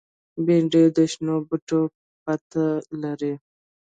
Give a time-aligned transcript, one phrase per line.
[0.45, 1.81] بېنډۍ د شنو بوټو
[2.23, 2.65] پته
[3.01, 3.33] لري